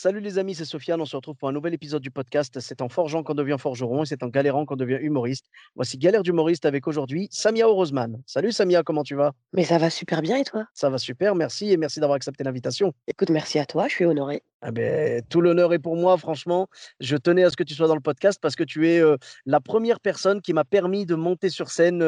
[0.00, 1.00] Salut les amis, c'est Sofiane.
[1.00, 2.60] On se retrouve pour un nouvel épisode du podcast.
[2.60, 5.46] C'est en forgeant qu'on devient forgeron et c'est en galérant qu'on devient humoriste.
[5.74, 8.22] Voici Galère d'humoriste avec aujourd'hui Samia Orozman.
[8.24, 9.32] Salut Samia, comment tu vas?
[9.52, 10.66] Mais ça va super bien et toi?
[10.72, 12.92] Ça va super, merci et merci d'avoir accepté l'invitation.
[13.08, 14.44] Écoute, merci à toi, je suis honoré.
[14.60, 16.66] Ah ben, tout l'honneur est pour moi, franchement.
[16.98, 19.00] Je tenais à ce que tu sois dans le podcast parce que tu es
[19.46, 22.04] la première personne qui m'a permis de monter sur scène,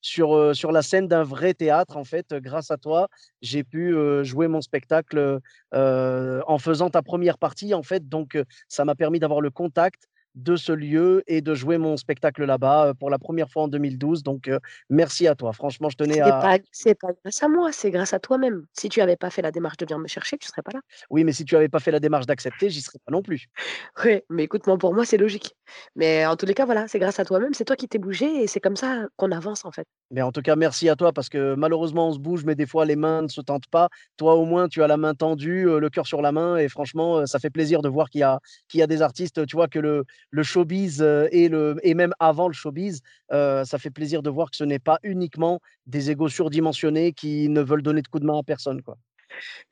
[0.00, 1.96] sur, sur la scène d'un vrai théâtre.
[1.96, 3.08] En fait, grâce à toi,
[3.42, 3.94] j'ai pu
[4.24, 5.38] jouer mon spectacle
[5.72, 7.74] en faisant ta première partie.
[7.74, 8.36] En fait, donc
[8.68, 12.86] ça m'a permis d'avoir le contact de ce lieu et de jouer mon spectacle là-bas
[12.86, 14.22] euh, pour la première fois en 2012.
[14.22, 14.58] Donc, euh,
[14.90, 15.52] merci à toi.
[15.52, 16.58] Franchement, je tenais à.
[16.72, 18.64] c'est pas grâce à moi, c'est grâce à toi-même.
[18.72, 20.80] Si tu avais pas fait la démarche de venir me chercher, tu serais pas là.
[21.10, 23.46] Oui, mais si tu n'avais pas fait la démarche d'accepter, j'y serais pas non plus.
[24.04, 25.54] Oui, mais écoute, moi, pour moi, c'est logique.
[25.96, 28.42] Mais en tous les cas, voilà, c'est grâce à toi-même, c'est toi qui t'es bougé
[28.42, 29.86] et c'est comme ça qu'on avance en fait.
[30.10, 32.66] Mais en tout cas, merci à toi parce que malheureusement, on se bouge, mais des
[32.66, 33.88] fois, les mains ne se tentent pas.
[34.16, 36.56] Toi, au moins, tu as la main tendue, euh, le cœur sur la main.
[36.56, 38.40] Et franchement, ça fait plaisir de voir qu'il y a,
[38.74, 42.54] y a des artistes, tu vois, que le, le showbiz euh, et, même avant le
[42.54, 47.12] showbiz, euh, ça fait plaisir de voir que ce n'est pas uniquement des égos surdimensionnés
[47.12, 48.82] qui ne veulent donner de coup de main à personne.
[48.82, 48.96] Quoi.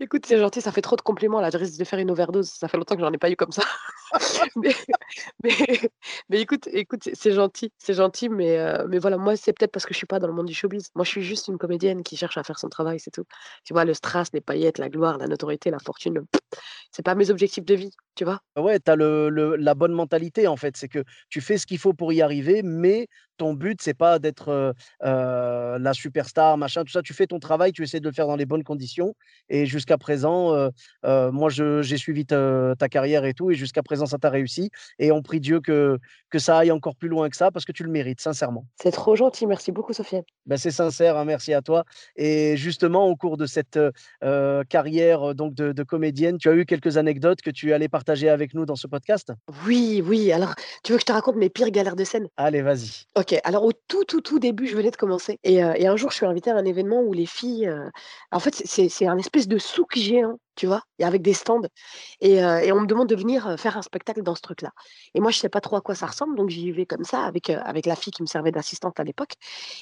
[0.00, 2.48] Écoute, c'est gentil, ça fait trop de compliments là, je risque de faire une overdose.
[2.50, 3.62] Ça fait longtemps que j'en ai pas eu comme ça.
[4.56, 4.74] mais,
[5.42, 5.56] mais,
[6.28, 9.86] mais écoute, écoute, c'est- gentil, c'est gentil, mais, euh, mais voilà, moi, c'est peut-être parce
[9.86, 10.90] que je suis pas dans le monde du showbiz.
[10.94, 13.24] Moi, je suis juste une comédienne qui cherche à faire son travail, c'est tout.
[13.64, 16.40] Tu vois, le strass, les paillettes, la gloire, la notoriété, la fortune, pff,
[16.90, 18.40] c'est pas mes objectifs de vie, tu vois.
[18.56, 20.77] Ouais, tu as le, le- la bonne mentalité, en fait.
[20.77, 23.08] C'est que tu fais ce qu'il faut pour y arriver, mais
[23.42, 24.73] ton but, c'est pas d'être
[25.03, 27.03] euh, la superstar, machin, tout ça.
[27.03, 29.17] Tu fais ton travail, tu essaies de le faire dans les bonnes conditions.
[29.48, 30.69] Et jusqu'à présent, euh,
[31.05, 33.51] euh, moi, j'ai suivi ta, ta carrière et tout.
[33.51, 34.70] Et jusqu'à présent, ça t'a réussi.
[35.01, 35.98] Et on prie Dieu que,
[36.30, 38.64] que ça aille encore plus loin que ça, parce que tu le mérites, sincèrement.
[38.80, 40.23] C'est trop gentil, merci beaucoup, Sofiane.
[40.47, 41.85] Ben, c'est sincère, hein, merci à toi.
[42.14, 43.80] Et justement, au cours de cette
[44.69, 48.55] carrière donc de, de comédienne, tu as eu quelques anecdotes que tu allais partager avec
[48.55, 49.33] nous dans ce podcast?
[49.67, 50.55] Oui, oui, alors,
[50.85, 52.29] tu veux que je te raconte mes pires galères de scène?
[52.36, 53.07] Allez, vas-y.
[53.17, 55.38] Ok, alors au tout, tout, tout début, je venais de commencer.
[55.44, 57.66] Et, euh, et un jour, je suis invitée à un événement où les filles.
[57.68, 57.88] euh,
[58.32, 61.60] En fait, c'est- un espèce de souk géant, tu vois, et avec des stands.
[62.20, 64.70] Et, euh, et on me demande de venir faire un spectacle dans ce truc-là.
[65.14, 67.24] Et moi, je sais pas trop à quoi ça ressemble, donc j'y vais comme ça
[67.24, 69.32] avec, avec la fille qui me servait d'assistante à l'époque.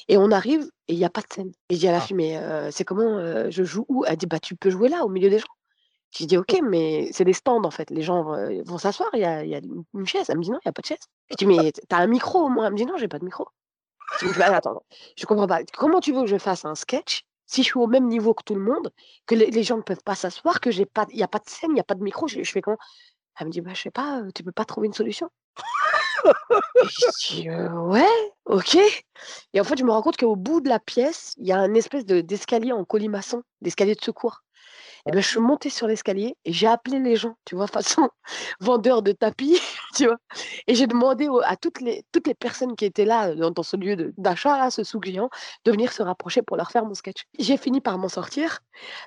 [0.08, 1.52] Et on arrive et il n'y a pas de scène.
[1.68, 2.00] Et je dis à la Ah.
[2.00, 2.40] fille, mais
[2.72, 4.04] c'est comment je joue où?
[4.06, 5.46] Elle dit, bah tu peux jouer là, au milieu des gens.
[6.12, 7.90] Je dis, ok, mais c'est des stands en fait.
[7.90, 10.28] Les gens euh, vont s'asseoir, il y a, une chaise.
[10.28, 11.08] Elle me dit, non, il n'y a pas de chaise.
[11.30, 12.66] Je dis, mais t'as un micro au moins?
[12.66, 13.46] Elle me dit, non, j'ai pas de micro.
[14.20, 14.82] Je dis, bah, attends,
[15.16, 15.60] je comprends pas.
[15.76, 18.44] Comment tu veux que je fasse un sketch si je suis au même niveau que
[18.44, 18.92] tout le monde,
[19.26, 21.48] que les, gens ne peuvent pas s'asseoir, que j'ai pas, il n'y a pas de
[21.48, 22.78] scène, il n'y a pas de micro, je, je fais comment?
[23.38, 25.28] Elle me dit, bah, je sais pas, euh, tu peux pas trouver une solution?
[26.82, 28.78] Je dis, Euh, ouais, ok.
[29.52, 31.58] Et en fait, je me rends compte qu'au bout de la pièce, il y a
[31.58, 34.42] un espèce de- d'escalier en colimaçon, d'escalier de secours.
[35.06, 38.08] Et ben, je suis montée sur l'escalier et j'ai appelé les gens, tu vois, façon
[38.60, 39.58] vendeur de tapis,
[39.94, 40.16] tu vois.
[40.66, 42.04] Et j'ai demandé à toutes les,
[42.38, 45.30] personnes qui étaient là, dans, dans ce lieu d'achat, ce souk géant,
[45.64, 47.24] de venir se rapprocher pour leur faire mon sketch.
[47.38, 48.60] J'ai fini par m'en sortir,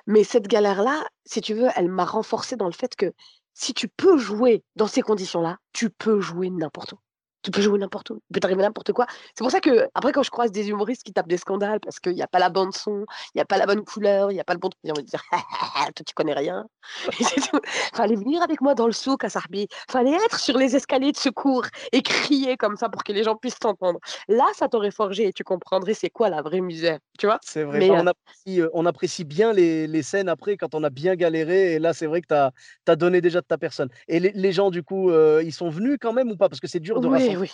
[0.06, 3.12] mais cette galère-là, si tu veux, elle m'a renforcée dans le fait que
[3.54, 6.98] si tu peux jouer dans ces conditions-là, tu peux jouer n'importe où.
[7.44, 8.20] Tu peux jouer n'importe où.
[8.30, 9.06] Il peut t'arriver n'importe quoi.
[9.34, 12.00] C'est pour ça que, après, quand je croise des humoristes qui tapent des scandales parce
[12.00, 14.40] qu'il n'y a pas la bande-son, il n'y a pas la bonne couleur, il n'y
[14.40, 14.70] a pas le bon.
[14.82, 16.64] J'ai envie de dire, toi, tu connais rien.
[17.94, 19.68] Fallait venir avec moi dans le souk à Sarbi.
[19.90, 23.36] Fallait être sur les escaliers de secours et crier comme ça pour que les gens
[23.36, 23.98] puissent t'entendre.
[24.28, 26.98] Là, ça t'aurait forgé et tu comprendrais c'est quoi la vraie misère.
[27.18, 27.78] Tu vois C'est vrai.
[27.78, 30.90] Mais, euh, on, apprécie, euh, on apprécie bien les, les scènes après quand on a
[30.90, 31.74] bien galéré.
[31.74, 33.88] Et là, c'est vrai que tu as, donné déjà de ta personne.
[34.08, 36.48] Et les, les gens, du coup, euh, ils sont venus quand même ou pas?
[36.48, 37.33] Parce que c'est dur de Oui, rassembler.
[37.34, 37.50] Eh oui.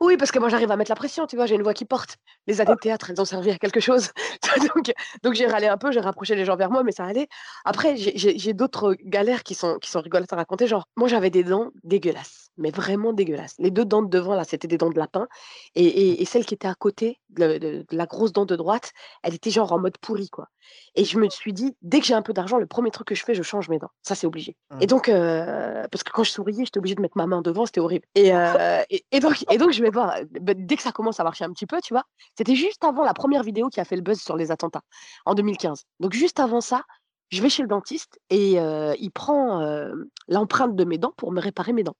[0.00, 1.84] Oui, parce que moi j'arrive à mettre la pression, tu vois, j'ai une voix qui
[1.84, 2.16] porte.
[2.46, 4.10] Les années de théâtre, elles ont servi à quelque chose.
[4.74, 4.92] donc
[5.22, 7.28] donc j'ai râlé un peu, j'ai rapproché les gens vers moi, mais ça allait.
[7.64, 10.66] Après, j'ai- d'autres galères qui sont, qui sont rigolotes à raconter.
[10.66, 13.54] Genre, moi j'avais des dents dégueulasses, mais vraiment dégueulasses.
[13.58, 15.26] Les deux dents de devant, là, c'était des dents de lapin.
[15.74, 18.56] Et, et, et celle qui était à côté, de, de- de la grosse dent de
[18.56, 20.48] droite, elle était genre en mode pourri, quoi.
[20.96, 23.14] Et je me suis dit, dès que j'ai un peu d'argent, le premier truc que
[23.14, 23.90] je fais, je change mes dents.
[24.02, 24.56] Ça, c'est obligé.
[24.80, 24.86] Et Mmh.
[24.88, 27.80] donc, euh, parce que quand je souriais, j'étais obligée de mettre ma main devant, c'était
[27.80, 28.04] horrible.
[28.14, 31.20] Et, euh, et, et donc, et donc, je vais voir, bah, dès que ça commence
[31.20, 32.04] à marcher un petit peu, tu vois,
[32.36, 34.82] c'était juste avant la première vidéo qui a fait le buzz sur les attentats,
[35.24, 35.84] en 2015.
[36.00, 36.82] Donc, juste avant ça,
[37.30, 39.92] je vais chez le dentiste et euh, il prend euh,
[40.28, 41.96] l'empreinte de mes dents pour me réparer mes dents.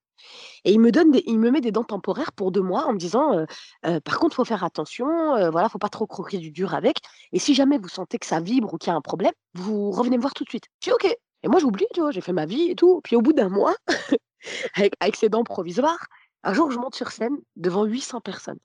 [0.65, 2.99] Et il me donne il me met des dents temporaires pour deux mois en me
[2.99, 3.45] disant, euh,
[3.87, 6.99] euh, par contre, faut faire attention, euh, voilà, faut pas trop croquer du dur avec.
[7.33, 9.91] Et si jamais vous sentez que ça vibre ou qu'il y a un problème, vous
[9.91, 10.65] revenez me voir tout de suite.
[10.83, 11.17] Je dis ok.
[11.43, 13.01] Et moi, j'oublie, tu vois, j'ai fait ma vie et tout.
[13.05, 13.75] Puis au bout d'un mois,
[15.01, 16.07] avec ces dents provisoires,
[16.47, 18.59] un jour, je monte sur scène devant 800 personnes.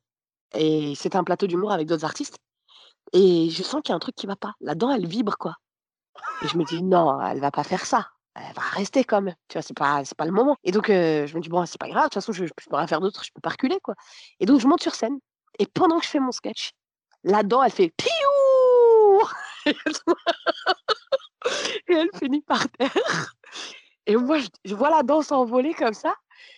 [0.54, 2.38] Et c'est un plateau d'humour avec d'autres artistes.
[3.12, 4.54] Et je sens qu'il y a un truc qui va pas.
[4.62, 5.56] La dent, elle vibre, quoi.
[6.44, 8.10] Et je me dis, non, elle va pas faire ça.
[8.36, 9.34] Elle va rester quand même.
[9.48, 10.58] Tu vois, c'est pas, c'est pas le moment.
[10.64, 12.04] Et donc, euh, je me dis, bon, c'est pas grave.
[12.04, 13.24] De toute façon, je, je peux rien faire d'autre.
[13.24, 13.96] Je peux pas reculer, quoi.
[14.40, 15.18] Et donc, je monte sur scène.
[15.58, 16.74] Et pendant que je fais mon sketch,
[17.24, 19.24] la dent, elle fait piou
[21.88, 23.34] Et elle finit par terre.
[24.06, 26.14] Et moi, je, je vois la dent s'envoler comme ça.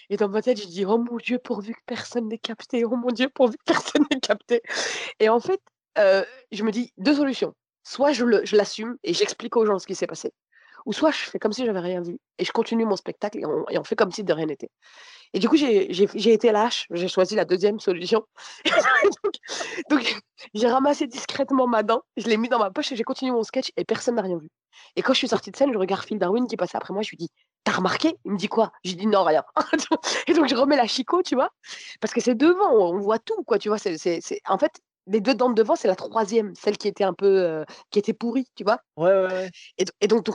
[0.09, 2.85] Et dans ma tête, je dis, oh mon Dieu, pourvu que personne n'ait capté.
[2.85, 4.61] Oh mon Dieu, pourvu que personne n'ait capté.
[5.19, 5.61] Et en fait,
[5.97, 7.53] je me dis, deux solutions.
[7.83, 10.31] Soit je le- je l'assume et j'explique aux gens ce qui s'est passé,
[10.85, 13.77] ou soit je fais comme si j'avais rien vu et je continue mon spectacle et
[13.77, 14.69] on fait comme si de rien n'était.
[15.33, 18.23] Et du coup, j'ai été lâche, j'ai choisi la deuxième solution.
[19.89, 20.21] donc,
[20.53, 23.43] j'ai ramassé discrètement ma dent, je l'ai mis dans ma poche et j'ai continué mon
[23.43, 24.49] sketch et personne n'a rien vu.
[24.95, 27.03] Et quand je suis sortie de scène, je regarde Phil Darwin qui passait après moi,
[27.03, 27.29] je lui dis
[27.63, 28.15] T'as remarqué?
[28.25, 28.71] Il me dit quoi?
[28.83, 29.43] J'ai dit non, rien.
[30.27, 31.49] et donc je remets la chicot, tu vois,
[32.01, 33.77] parce que c'est devant, on voit tout, quoi, tu vois.
[33.77, 34.71] c'est- En fait,
[35.07, 37.99] les deux dents de devant, c'est la troisième, celle qui était un peu, euh, qui
[37.99, 38.79] était pourrie, tu vois?
[38.95, 39.49] Ouais, ouais, ouais.
[39.77, 40.27] Et, do- et donc,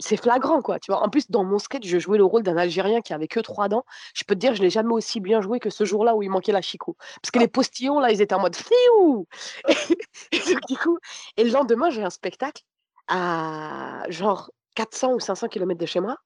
[0.00, 0.78] c'est flagrant, quoi.
[0.78, 1.02] Tu vois?
[1.02, 3.68] En plus, dans mon sketch, je jouais le rôle d'un Algérien qui avait que trois
[3.68, 3.84] dents.
[4.14, 6.30] Je peux te dire, je l'ai jamais aussi bien joué que ce jour-là où il
[6.30, 6.96] manquait la chicot.
[7.22, 9.26] Parce que les postillons, là, ils étaient en mode fiou
[10.32, 10.98] Et donc, du coup,
[11.36, 12.62] et le lendemain, j'ai un spectacle
[13.08, 16.16] à genre 400 ou 500 km de chez moi.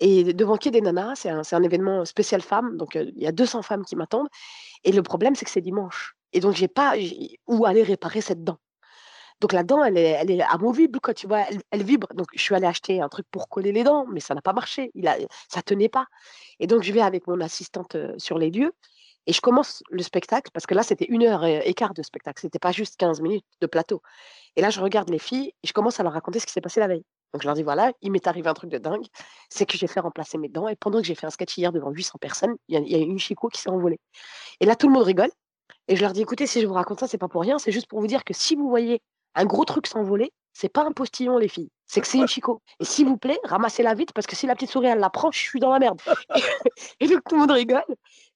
[0.00, 2.76] Et devant Quai des Nanas, c'est un, c'est un événement spécial femmes.
[2.76, 4.28] Donc, euh, il y a 200 femmes qui m'attendent.
[4.84, 6.16] Et le problème, c'est que c'est dimanche.
[6.32, 6.94] Et donc, j'ai pas
[7.46, 8.58] où aller réparer cette dent.
[9.42, 12.06] Donc la dent, elle est, elle est amovible, quoi, tu vois, elle, vibre.
[12.14, 14.52] Donc je suis allée acheter un truc pour coller les dents, mais ça n'a pas
[14.52, 14.92] marché.
[14.94, 15.16] Il a,
[15.48, 16.06] ça tenait pas.
[16.60, 18.72] Et donc je vais avec mon assistante sur les lieux
[19.26, 22.40] et je commence le spectacle parce que là c'était une heure et, quart de spectacle.
[22.40, 24.00] C'était pas juste 15 minutes de plateau.
[24.54, 26.60] Et là je regarde les filles et je commence à leur raconter ce qui s'est
[26.60, 27.04] passé la veille.
[27.32, 29.06] Donc je leur dis voilà, il m'est arrivé un truc de dingue,
[29.48, 31.72] c'est que j'ai fait remplacer mes dents et pendant que j'ai fait un sketch hier
[31.72, 33.98] devant 800 personnes, il y, y a une chicot qui s'est envolée.
[34.60, 35.30] Et là tout le monde rigole.
[35.88, 37.72] Et je leur dis, écoutez, si je vous raconte ça, c'est pas pour rien, c'est
[37.72, 39.00] juste pour vous dire que si vous voyez
[39.34, 42.60] un gros truc s'envoler, c'est pas un postillon, les filles, c'est que c'est une chicot.
[42.78, 45.30] Et s'il vous plaît, ramassez-la vite, parce que si la petite souris, elle la prend,
[45.30, 46.00] je suis dans la merde.
[47.00, 47.84] Et, donc tout le monde rigole.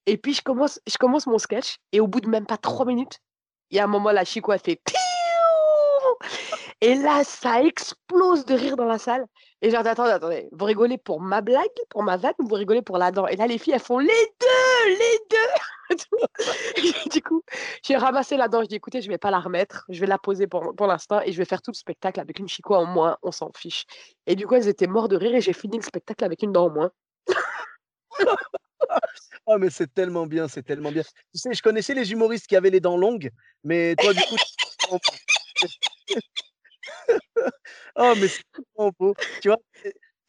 [0.06, 2.86] Et puis je commence, je commence mon sketch, et au bout de même pas trois
[2.86, 3.18] minutes,
[3.70, 4.80] il y a un moment, la chicot, elle fait
[6.80, 9.26] Et là, ça explose de rire dans la salle.
[9.62, 12.82] Et genre, attendez, attendez, vous rigolez pour ma blague, pour ma vanne, ou vous rigolez
[12.82, 13.26] pour la dent?
[13.26, 15.36] Et là, les filles, elles font les deux, les deux
[17.12, 17.42] Du coup,
[17.82, 20.18] j'ai ramassé la dent, je dis, écoutez, je vais pas la remettre, je vais la
[20.18, 22.84] poser pour, pour l'instant, et je vais faire tout le spectacle avec une chicot en
[22.84, 23.86] moins, on s'en fiche.
[24.26, 26.52] Et du coup, elles étaient mortes de rire, et j'ai fini le spectacle avec une
[26.52, 26.90] dent en moins.
[29.48, 31.02] Ah, mais c'est tellement bien, c'est tellement bien.
[31.02, 33.30] Tu sais, je connaissais les humoristes qui avaient les dents longues,
[33.62, 34.36] mais toi, du coup.
[37.96, 39.16] Oh, mais c'est tellement beau.
[39.40, 39.58] Tu vois,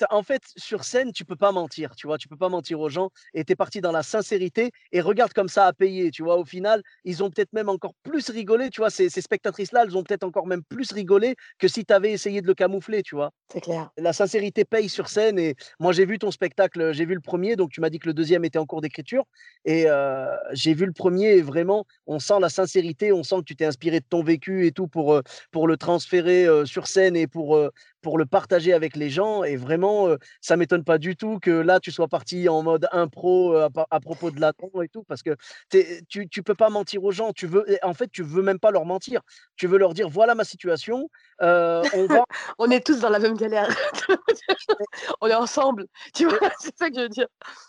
[0.09, 2.89] en fait, sur scène, tu peux pas mentir, tu vois, tu peux pas mentir aux
[2.89, 6.23] gens et tu es parti dans la sincérité et regarde comme ça a payé, tu
[6.23, 6.37] vois.
[6.37, 8.89] Au final, ils ont peut-être même encore plus rigolé, tu vois.
[8.89, 12.41] Ces, ces spectatrices-là, elles ont peut-être encore même plus rigolé que si tu avais essayé
[12.41, 13.31] de le camoufler, tu vois.
[13.51, 13.91] C'est clair.
[13.97, 17.55] La sincérité paye sur scène et moi j'ai vu ton spectacle, j'ai vu le premier,
[17.55, 19.23] donc tu m'as dit que le deuxième était en cours d'écriture
[19.65, 23.45] et euh, j'ai vu le premier et vraiment on sent la sincérité, on sent que
[23.45, 27.15] tu t'es inspiré de ton vécu et tout pour, pour le transférer euh, sur scène
[27.15, 27.69] et pour, euh,
[28.07, 31.51] pour le partager avec les gens et vraiment euh, ça m'étonne pas du tout que
[31.51, 35.03] là tu sois parti en mode impro euh, à, à propos de Lacan et tout
[35.03, 35.35] parce que
[36.07, 38.71] tu, tu peux pas mentir aux gens, tu veux, en fait tu veux même pas
[38.71, 39.19] leur mentir,
[39.57, 41.09] tu veux leur dire voilà ma situation,
[41.41, 42.23] euh, on va
[42.59, 43.67] On est tous dans la même galère.
[45.21, 45.85] on est ensemble.
[46.13, 47.27] Tu vois, c'est ça que je veux dire.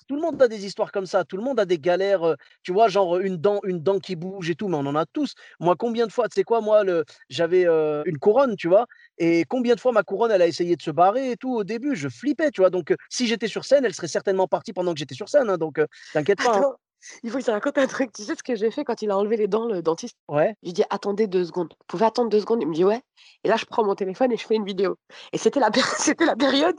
[0.09, 2.73] Tout le monde a des histoires comme ça, tout le monde a des galères, tu
[2.73, 2.89] vois?
[2.89, 5.35] Genre, une dent une dent qui bouge et tout, mais on en a tous.
[5.61, 6.63] Moi, combien de fois tu sais quoi?
[6.63, 6.83] Moi,
[7.29, 7.65] j'avais,
[8.07, 8.87] une couronne, tu vois?
[9.19, 11.63] Et combien de fois ma couronne, elle a essayé de se barrer et tout au
[11.63, 12.71] début, je flippais, tu vois?
[12.71, 15.59] Donc, si j'étais sur scène, elle serait certainement partie pendant que j'étais sur scène, hein,
[15.59, 15.79] donc,
[16.15, 16.75] t'inquiète pas, hein.
[17.23, 18.13] Il faut que je te raconte un truc.
[18.13, 20.17] Tu sais ce que j'ai fait quand il a enlevé les dents, le dentiste?
[20.29, 20.55] Ouais.
[20.63, 21.73] Je lui dis attendez deux secondes.
[21.79, 22.63] Vous pouvez attendre deux secondes?
[22.63, 23.03] Il me dit ouais.
[23.45, 24.97] Et là, je prends mon téléphone et je fais une vidéo.
[25.33, 26.77] Et c'était la, péri- c'était la période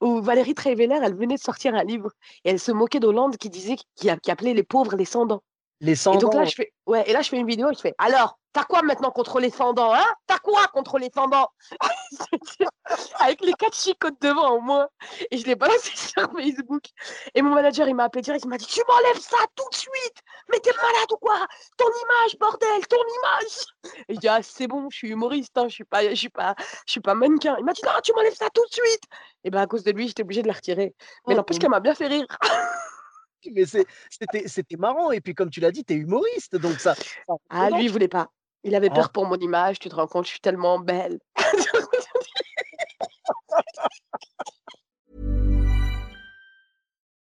[0.00, 2.10] où Valérie Trierweiler, elle venait de sortir un livre.
[2.44, 5.26] Et elle se moquait d'Hollande qui disait, qui, appelait les pauvres les sans
[5.84, 7.74] Les Et sans donc là, je fais, ouais, et là, je fais une vidéo et
[7.74, 10.06] je fais, alors, t'as quoi maintenant contre les fendants, hein?
[10.26, 11.48] T'as quoi contre les fendants?
[13.20, 14.88] Avec les quatre chicots devant au moins.
[15.30, 16.84] Et je l'ai balancé sur Facebook.
[17.34, 19.76] Et mon manager, il m'a appelé direct, il m'a dit, tu m'enlèves ça tout de
[19.76, 20.22] suite!
[20.50, 21.46] Mais t'es malade ou quoi?
[21.76, 23.94] Ton image, bordel, ton image!
[24.08, 26.30] Et je dis, ah, c'est bon, je suis humoriste, hein, je suis pas, je suis
[26.30, 26.54] pas,
[26.86, 27.56] je suis pas mannequin.
[27.58, 29.02] Il m'a dit, non, tu m'enlèves ça tout de suite!
[29.44, 30.94] Et ben, à cause de lui, j'étais obligée de la retirer.
[31.26, 32.26] Mais Oh, n'empêche ton qu'elle m'a bien fait rire.
[33.52, 37.34] Mais c'était marrant et puis comme tu l'as dit, tu es humoriste donc ça ça
[37.50, 38.28] Ah, lui, il voulait pas.
[38.62, 38.94] Il avait Ah.
[38.94, 41.18] peur pour mon image, tu te rends compte, je suis tellement belle.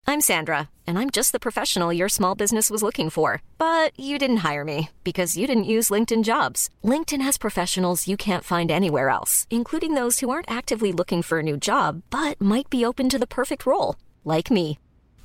[0.07, 3.43] I'm Sandra, and I'm just the professional your small business was looking for.
[3.59, 6.71] But you didn't hire me because you didn't use LinkedIn jobs.
[6.83, 11.41] LinkedIn has professionals you can't find anywhere else, including those who aren't actively looking for
[11.41, 14.79] a new job but might be open to the perfect role, like me.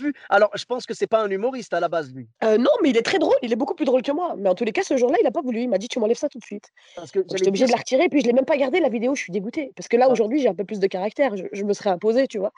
[0.00, 0.14] Vu.
[0.30, 2.90] Alors, je pense que c'est pas un humoriste à la base lui, Euh, non, mais
[2.90, 4.34] il est très drôle, il est beaucoup plus drôle que moi.
[4.38, 5.60] Mais en tous les cas, ce jour-là, il a pas voulu.
[5.62, 6.70] Il m'a dit, tu m'enlèves ça tout de suite.
[6.96, 8.88] parce que j'étais obligée dire de la retirer, puis je l'ai même pas gardée, la
[8.88, 9.72] vidéo, je suis dégoûtée.
[9.76, 10.12] Parce que là, Ah.
[10.12, 12.52] aujourd'hui, j'ai un peu plus de caractère, je, je me serais imposée, tu vois.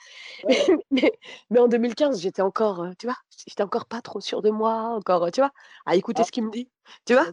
[0.45, 0.57] Ouais.
[0.91, 1.13] Mais,
[1.51, 3.17] mais en 2015, j'étais encore, euh, tu vois,
[3.47, 5.51] j'étais encore pas trop sûre de moi, encore, euh, tu vois,
[5.87, 6.27] à écouter Ah.
[6.27, 6.69] ce qu'il me dit,
[7.07, 7.27] tu vois.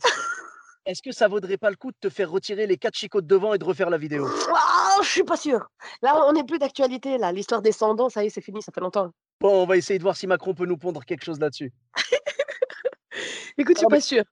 [0.86, 3.28] Est-ce que ça vaudrait pas le coup de te faire retirer les quatre chicots de
[3.28, 4.26] devant et de refaire la vidéo?
[4.56, 5.70] Ah, je suis pas sûre.
[6.02, 7.34] Là, on n'est plus d'actualité, là.
[7.34, 9.12] L'histoire des ça y est, c'est fini, ça fait longtemps.
[9.42, 11.72] Bon, on va essayer de voir si Macron peut nous pondre quelque chose là-dessus.
[13.58, 14.24] Écoute, je suis Non, mais pas sûre.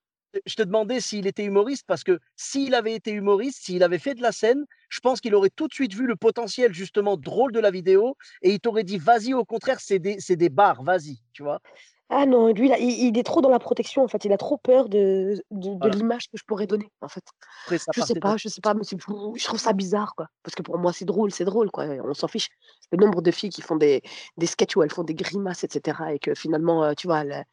[0.45, 4.15] je te demandais s'il était humoriste parce que s'il avait été humoriste, s'il avait fait
[4.15, 7.51] de la scène, je pense qu'il aurait tout de suite vu le potentiel justement drôle
[7.53, 10.83] de la vidéo et il t'aurait dit: «Vas-y, au contraire, c'est des c'est des barres,
[10.83, 11.61] vas-y», tu vois?
[12.09, 14.23] Ah non, lui, là, il, il est trop dans la protection, en fait.
[14.25, 15.95] Il a trop peur de, de, de Voilà.
[15.95, 17.23] l'image que je pourrais donner, en fait.
[17.65, 18.83] Après Je sais pas, je sais pas, mais.
[18.83, 20.27] Je trouve ça bizarre, quoi.
[20.43, 21.85] Parce que pour moi, c'est drôle, c'est drôle, quoi.
[22.03, 22.49] On s'en fiche.
[22.91, 24.03] Le nombre de filles qui font des,
[24.37, 25.97] des sketchs où elles font des grimaces, etc.
[26.13, 27.43] Et que finalement, euh, tu vois, elles,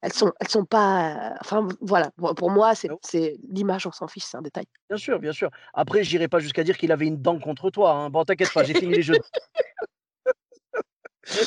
[0.00, 1.32] elles sont, elles sont pas.
[1.32, 2.10] euh, Enfin, voilà.
[2.36, 2.98] Pour moi, c'est Non.
[3.02, 4.64] c'est l'image, on s'en fiche, c'est un détail.
[4.88, 5.50] bien sûr, bien sûr.
[5.74, 8.08] Après, j'irai pas jusqu'à dire qu'il avait une dent contre toi, hein.
[8.08, 9.18] Bon, t'inquiète pas, j'ai fini les jeux.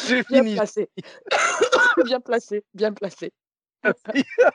[0.08, 0.56] J'ai fini.
[2.06, 3.32] bien placé, bien placé.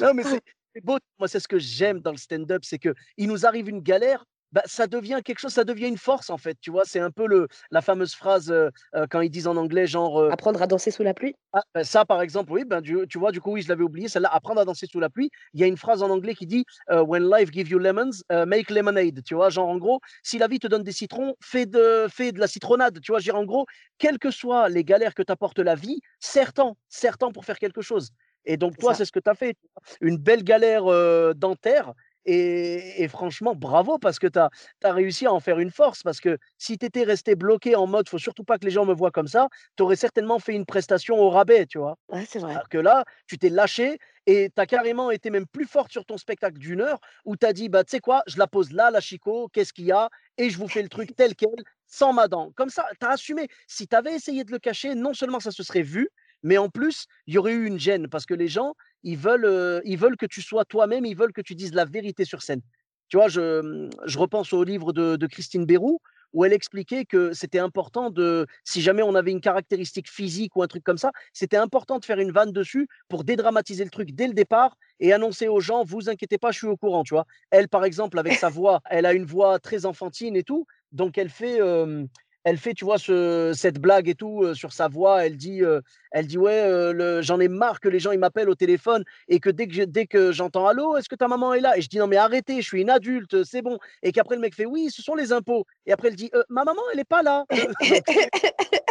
[0.00, 0.42] Non, mais c'est
[0.82, 0.98] beau.
[1.18, 4.24] Moi, c'est ce que j'aime dans le stand-up, c'est que il nous arrive une galère,
[4.52, 6.56] bah, ça devient quelque chose, ça devient une force en fait.
[6.60, 9.56] Tu vois, c'est un peu le, la fameuse phrase euh, euh, quand ils disent en
[9.56, 11.34] anglais, genre, euh, Apprendre à danser sous la pluie?
[11.52, 13.82] ah, ben, ça par exemple, oui, ben, du- tu vois, du coup, oui, je l'avais
[13.82, 15.30] oublié, celle-là, apprendre à danser sous la pluie.
[15.52, 18.44] Il y a une phrase en anglais qui dit When life gives you lemons, uh,
[18.46, 19.22] make lemonade.
[19.24, 22.30] Tu vois, genre en gros, si la vie te donne des citrons, fais de, fais
[22.32, 23.00] de la citronnade.
[23.00, 23.66] Tu vois, dire, en gros,
[23.98, 28.10] quelles que soient les galères que t'apporte la vie, serre-t'en, serre-t'en pour faire quelque chose.
[28.44, 29.56] Et donc, toi, c'est ce que tu as fait.
[30.00, 31.92] Une belle galère euh, dentaire.
[32.26, 34.50] Et, et franchement, bravo parce que tu as,
[34.82, 36.02] réussi à en faire une force.
[36.02, 38.84] Parce que si tu étais resté bloqué en mode, faut surtout pas que les gens
[38.84, 41.96] me voient comme ça, tu aurais certainement fait une prestation au rabais, tu vois?
[42.08, 42.52] Ouais, c'est vrai.
[42.52, 46.04] Alors que là, tu t'es lâché et tu as carrément été même plus forte sur
[46.04, 48.72] ton spectacle d'une heure où tu as dit, bah, tu sais quoi, je la pose
[48.72, 50.08] là, la Chico, qu'est-ce qu'il y a?
[50.36, 51.50] Et je vous fais le truc tel quel,
[51.86, 52.52] sans ma dent.
[52.54, 53.48] Comme ça, tu as assumé.
[53.66, 56.10] Si tu avais essayé de le cacher, non seulement ça se serait vu,
[56.42, 59.44] mais en plus, il y aurait eu une gêne parce que les gens, ils veulent,
[59.44, 62.42] euh, ils veulent que tu sois toi-même, ils veulent que tu dises la vérité sur
[62.42, 62.60] scène.
[63.08, 66.00] Tu vois, je, je repense au livre de, Christine Bérou
[66.32, 70.62] où elle expliquait que c'était important de, si jamais on avait une caractéristique physique ou
[70.62, 74.12] un truc comme ça, c'était important de faire une vanne dessus pour dédramatiser le truc
[74.12, 77.14] dès le départ et annoncer aux gens, vous inquiétez pas, je suis au courant, tu
[77.14, 77.26] vois.
[77.50, 81.18] Elle, par exemple, avec sa voix, elle a une voix très enfantine et tout, donc
[81.18, 82.04] elle fait, euh,
[82.44, 85.24] elle fait, tu vois, ce, cette blague et tout euh, sur sa voix.
[85.26, 85.80] Elle dit, euh,
[86.10, 89.40] elle dit ouais, euh, j'en ai marre que les gens ils m'appellent au téléphone et
[89.40, 91.76] que dès que je- dès que j'entends allô, est-ce que ta maman est là?
[91.76, 93.78] Et je dis non mais arrêtez, je suis une adulte, c'est bon.
[94.02, 95.66] Et qu'après le mec fait oui, ce sont les impôts.
[95.86, 97.44] Et après elle dit ma maman elle est pas là.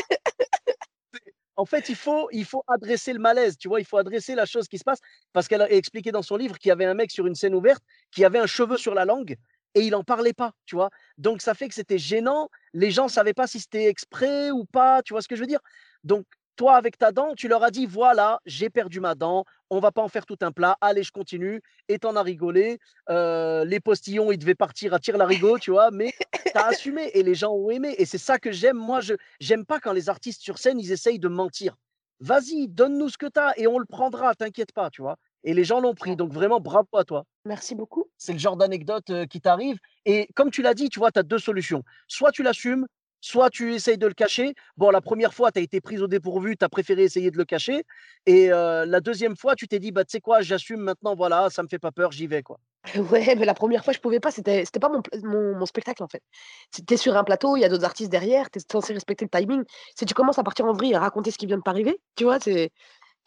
[1.60, 4.46] En fait, il faut, il faut adresser le malaise, tu vois, il faut adresser la
[4.46, 5.00] chose qui se passe,
[5.34, 7.53] parce qu'elle a expliqué dans son livre qu'il y avait un mec sur une scène
[7.53, 9.36] ouverte qui avait un cheveu sur la langue
[9.76, 10.90] et il n'en parlait pas, tu vois?
[11.18, 14.66] Donc ça fait que c'était gênant, les gens ne savaient pas si c'était exprès ou
[14.66, 15.62] pas, tu vois ce que je veux dire?
[16.04, 16.26] Donc
[16.60, 19.94] toi, avec ta dent, tu leur as dit, voilà, j'ai perdu ma dent, on va
[19.94, 22.80] pas en faire tout un plat, allez, je continue, et t'en as rigolé.
[23.10, 27.24] Euh, les postillons, ils devaient partir à tire-larigot, tu vois, mais tu as assumé et
[27.24, 27.96] les gens ont aimé.
[27.98, 28.76] Et c'est ça que j'aime.
[28.76, 31.78] Moi, je j'aime pas quand les artistes sur scène, ils essayent de mentir.
[32.20, 35.18] Vas-y, donne-nous ce que tu as et on le prendra, t'inquiète pas, tu vois?
[35.43, 36.15] Et les gens l'ont pris.
[36.15, 37.25] Donc vraiment, bravo à toi.
[37.46, 38.05] Merci beaucoup.
[38.17, 39.77] C'est le genre d'anecdote euh, qui t'arrive.
[40.05, 41.84] Et comme tu l'as dit, tu vois, tu as deux solutions.
[42.08, 42.86] Soit tu l'assumes,
[43.22, 44.53] soit tu essayes de le cacher.
[44.77, 47.38] Bon, la première fois, tu as été prise au dépourvu, tu as préféré essayer de
[47.38, 47.84] le cacher.
[48.25, 51.50] Et euh, la deuxième fois, tu t'es dit, bah, tu sais quoi, j'assume maintenant, voilà,
[51.50, 52.60] ça me fait pas peur, j'y vais, quoi.
[53.12, 56.01] Ouais, mais la première fois, je pouvais pas, c'était c'était pas mon, mon, mon spectacle
[56.01, 56.24] en fait.
[56.72, 59.38] C'était sur un plateau, il y a d'autres artistes derrière, tu es censé respecter le
[59.38, 59.63] timing.
[59.98, 62.00] Si tu commences à partir en vrille et à raconter ce qui vient de t'arriver,
[62.15, 62.72] tu vois, c'est.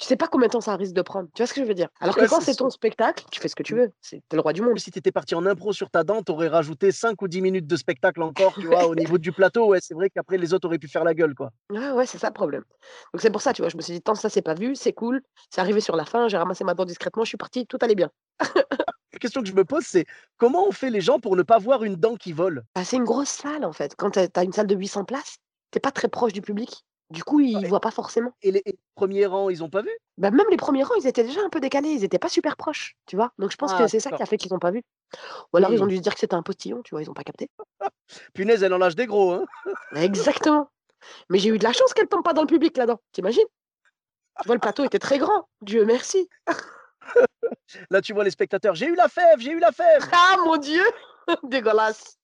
[0.02, 1.28] Tu sais pas combien de temps ça risque de prendre.
[1.32, 1.86] Tu vois ce que je veux dire?
[2.00, 3.92] Alors que Ouais, quand c'est ton spectacle, tu fais ce que tu veux.
[4.00, 4.76] C'est t'es le roi du monde.
[4.80, 7.40] Si tu étais parti en impro sur ta dent, tu aurais rajouté 5 ou 10
[7.40, 9.66] minutes de spectacle encore, tu vois, au niveau du plateau.
[9.68, 11.50] Ouais, c'est vrai qu'après, les autres auraient pu faire la gueule, quoi.
[11.70, 12.64] Ouais, ouais, c'est ça le problème.
[13.14, 14.74] Donc c'est pour ça, tu vois, je me suis dit, tant ça c'est pas vu,
[14.74, 15.22] c'est cool.
[15.50, 17.94] C'est arrivé sur la fin, j'ai ramassé ma dent discrètement, je suis partie, tout allait
[17.94, 18.10] bien.
[19.12, 20.06] La question que je me pose, c'est
[20.36, 22.64] comment on fait les gens pour ne pas voir une dent qui vole?
[22.74, 23.94] Bah, c'est une grosse salle en fait.
[23.96, 25.36] Quand tu as une salle de 800 places,
[25.70, 26.84] t'es pas très proche du public.
[27.12, 27.68] Du coup, ils Ouais.
[27.68, 28.32] voient pas forcément.
[28.42, 29.90] et les, et les premiers rangs, ils ont pas vu?
[30.16, 32.56] Bah, même les premiers rangs, ils étaient déjà un peu décalés, ils étaient pas super
[32.56, 33.32] proches, tu vois?
[33.38, 34.82] Donc je pense Ah, que c'est ça qui a fait qu'ils ont pas vu.
[35.52, 35.90] Ou alors ils ont Hmm.
[35.90, 37.50] dû se dire que c'était un postillon, tu vois, ils ont pas capté.
[38.34, 39.44] Punaise, elle en lâche des gros, hein
[39.94, 40.70] Exactement.
[41.28, 43.44] Mais j'ai eu de la chance qu'elle tombe pas dans le public là-dedans, t'imagines?
[44.40, 46.28] Tu vois, le plateau était très grand, Dieu merci.
[47.90, 50.56] Là, tu vois les spectateurs, j'ai eu la fève, j'ai eu la fève Ah mon
[50.56, 50.82] Dieu
[51.42, 52.16] Dégueulasse.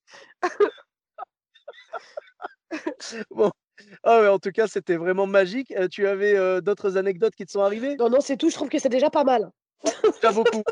[3.29, 3.51] Bon.
[4.03, 5.71] Ah ouais, en tout cas, c'était vraiment magique.
[5.71, 7.95] Euh, tu avais euh, d'autres anecdotes qui te sont arrivées?
[7.97, 9.51] Non, non, c'est tout, je trouve que c'est déjà pas mal.
[10.33, 10.63] Beaucoup.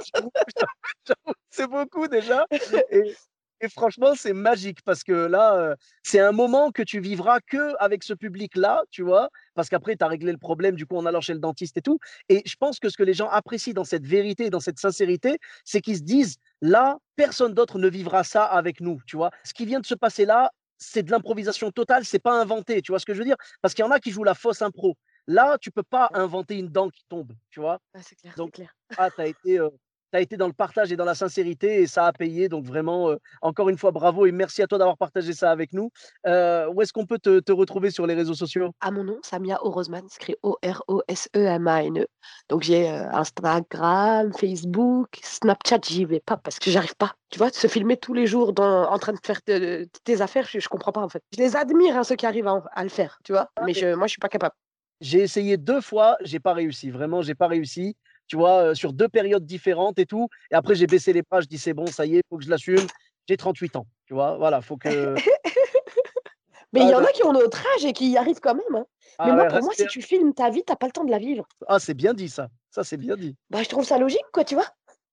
[1.50, 2.46] C'est beaucoup déjà.
[2.92, 3.16] Et,
[3.62, 7.74] et franchement, c'est magique parce que là, euh, c'est un moment que tu vivras que
[7.80, 11.06] avec ce public-là, tu vois, parce qu'après, tu as réglé le problème, du coup, en
[11.06, 12.00] allant chez le dentiste et tout.
[12.30, 15.40] Et je pense que ce que les gens apprécient dans cette vérité, dans cette sincérité,
[15.64, 19.32] c'est qu'ils se disent, là, personne d'autre ne vivra ça avec nous, tu vois?
[19.44, 22.92] Ce qui vient de se passer là, c'est de l'improvisation totale, c'est pas inventé, tu
[22.92, 23.38] vois ce que je veux dire?
[23.62, 24.98] Parce qu'il y en a qui jouent la fausse impro.
[25.28, 27.80] Là, tu peux pas inventer une dent qui tombe, tu vois?
[27.94, 28.74] Ah, c'est clair, Donc, clair.
[28.98, 29.70] ah, tu as été, euh,
[30.12, 32.50] t'as été dans le partage et dans la sincérité et ça a payé.
[32.50, 35.74] Donc, vraiment, euh, encore une fois, bravo et merci à toi d'avoir partagé ça avec
[35.74, 35.92] nous.
[36.26, 38.72] Euh, où est-ce qu'on peut te, te retrouver sur les réseaux sociaux?
[38.82, 42.02] À mon nom, Samia Orosman, écrit O-R-O-S-E-M-A-N-E.
[42.02, 42.08] E.
[42.50, 47.14] Donc j'ai euh, Instagram, Facebook, Snapchat, j'y vais pas parce que j'arrive pas.
[47.30, 50.48] Tu vois, se filmer tous les jours dans, en train de faire te- tes affaires,
[50.50, 51.22] je, je comprends pas en fait.
[51.36, 53.50] Je les admire, hein, ceux qui arrivent à, le faire, tu vois.
[53.66, 54.56] Mais je, moi, je suis pas capable.
[55.00, 56.90] J'ai essayé deux fois, j'ai pas réussi.
[56.90, 57.96] Vraiment, j'ai pas réussi.
[58.28, 60.28] Tu vois, euh, sur deux périodes différentes et tout.
[60.52, 61.42] Et après, j'ai baissé les bras.
[61.42, 62.86] Je dis, c'est bon, ça y est, faut que je l'assume.
[63.28, 63.88] J'ai 38 ans.
[64.06, 65.16] Tu vois, voilà, faut que.
[66.74, 68.76] Mais il y en a qui ont notre âge et qui y arrivent quand même.
[68.76, 68.86] hein.
[69.18, 71.06] Ah Mais moi, ouais, pour moi, si tu filmes ta vie, t'as pas le temps
[71.06, 71.48] de la vivre.
[71.68, 72.50] Ah, c'est bien dit, ça.
[72.70, 73.36] Ça, c'est bien dit.
[73.50, 74.68] Bah, je trouve ça logique, quoi, tu vois.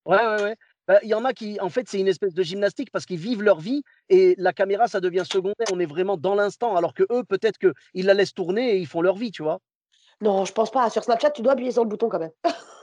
[0.04, 0.56] Ouais, ouais, ouais.
[0.88, 3.18] Bah, Il y en a qui, en fait, c'est une espèce de gymnastique parce qu'ils
[3.18, 5.68] vivent leur vie et la caméra, ça devient secondaire.
[5.72, 8.86] On est vraiment dans l'instant, alors que eux, peut-être qu'ils la laissent tourner et ils
[8.86, 9.60] font leur vie, tu vois.
[10.20, 10.90] Non, je pense pas.
[10.90, 12.32] Sur Snapchat, tu dois appuyer sur le bouton quand même.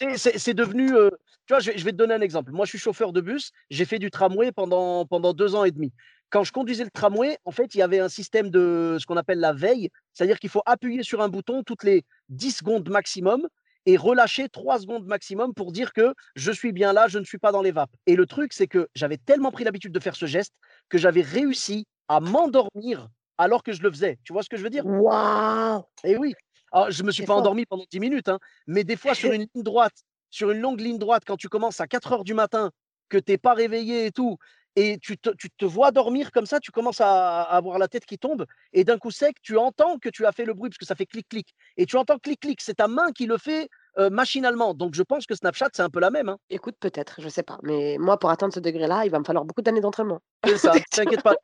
[0.00, 0.92] Mais c'est- devenu.
[0.94, 1.10] euh,
[1.46, 2.52] tu vois, je vais, je vais te donner un exemple.
[2.52, 3.50] Moi, je suis chauffeur de bus.
[3.70, 5.92] J'ai fait du tramway pendant, pendant deux ans et demi.
[6.28, 9.16] Quand je conduisais le tramway, en fait, il y avait un système de ce qu'on
[9.16, 9.90] appelle la veille.
[10.12, 13.46] C'est-à-dire qu'il faut appuyer sur un bouton toutes les 10 secondes maximum
[13.86, 17.38] et relâcher 3 secondes maximum pour dire que je suis bien là, je ne suis
[17.38, 17.94] pas dans les vapes.
[18.06, 20.52] Et le truc, c'est que j'avais tellement pris l'habitude de faire ce geste
[20.88, 24.18] que j'avais réussi à m'endormir alors que je le faisais.
[24.24, 24.84] Tu vois ce que je veux dire?
[24.84, 26.34] Waouh Eh oui.
[26.76, 27.38] Alors, je me suis pas fort.
[27.38, 30.80] endormi pendant 10 minutes, hein, mais des fois sur une ligne droite, sur une longue
[30.80, 32.70] ligne droite, quand tu commences à 4 heures du matin,
[33.08, 34.36] que tu n'es pas réveillé et tout,
[34.74, 37.88] et tu te, tu te vois dormir comme ça, tu commences à, à avoir la
[37.88, 40.68] tête qui tombe, et d'un coup sec, tu entends que tu as fait le bruit,
[40.68, 43.70] parce que ça fait clic-clic, et tu entends clic-clic, c'est ta main qui le fait
[43.98, 44.74] euh, machinalement.
[44.74, 46.28] Donc je pense que Snapchat, c'est un peu la même.
[46.28, 46.36] Hein.
[46.50, 47.58] Écoute, peut-être, je sais pas.
[47.62, 50.20] Mais moi, pour atteindre ce degré-là, il va me falloir beaucoup d'années d'entraînement.
[50.44, 51.36] C'est ça, t'inquiète pas.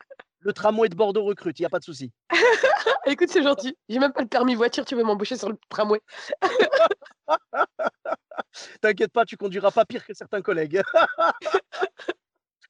[0.42, 2.12] Le tramway de Bordeaux recrute, il n'y a pas de souci.
[3.06, 3.76] Écoute, c'est gentil.
[3.88, 6.00] J'ai même pas le permis voiture, tu veux m'embaucher sur le tramway.
[8.80, 10.82] T'inquiète pas, tu conduiras pas pire que certains collègues.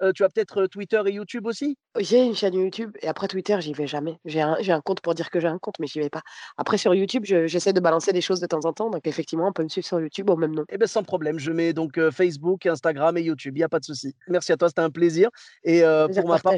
[0.02, 1.76] Euh, tu as peut-être euh, Twitter et YouTube aussi?
[1.96, 4.18] J'ai une chaîne YouTube et après Twitter, j'y vais jamais.
[4.24, 6.22] J'ai un, compte pour dire que j'ai un compte, mais j'y vais pas.
[6.56, 8.90] Après, sur YouTube, je- j'essaie de balancer des choses de temps en temps.
[8.90, 10.64] Donc, effectivement, on peut me suivre sur YouTube au même nom.
[10.70, 11.38] Eh bien, sans problème.
[11.38, 13.56] Je mets donc euh, Facebook, Instagram et YouTube.
[13.56, 14.16] Il n'y a pas de souci.
[14.26, 15.28] Merci à toi, c'était un plaisir.
[15.62, 16.54] Et euh, pour ma part.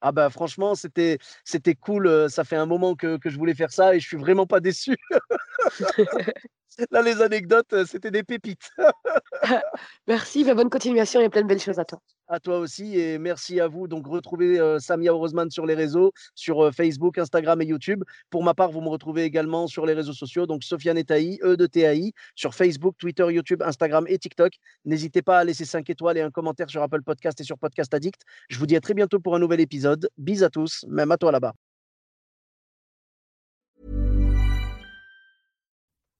[0.00, 2.30] Ah bah, franchement, c'était, c'était cool.
[2.30, 4.60] Ça fait un moment que, que je voulais faire ça et je suis vraiment pas
[4.60, 4.96] déçu.
[6.90, 8.70] Là, les anecdotes, euh, c'était des pépites.
[10.06, 12.00] Merci, bah, bonne continuation et plein de belles choses à toi.
[12.28, 13.86] À toi aussi et merci à vous.
[13.86, 18.02] Donc, retrouvez euh, Samia Orosman sur les réseaux, sur euh, Facebook, Instagram et YouTube.
[18.30, 20.44] Pour ma part, vous me retrouvez également sur les réseaux sociaux.
[20.46, 24.54] Donc, Sofiane Taï, E de TAI, sur Facebook, Twitter, YouTube, Instagram et TikTok.
[24.84, 27.94] N'hésitez pas à laisser 5 étoiles et un commentaire sur Apple Podcast et sur Podcast
[27.94, 28.20] Addict.
[28.48, 30.08] Je vous dis à très bientôt pour un nouvel épisode.
[30.18, 31.65] Bis à tous, même à toi là-bas.